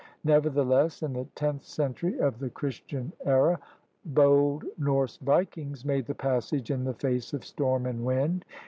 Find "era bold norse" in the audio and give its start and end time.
3.23-5.17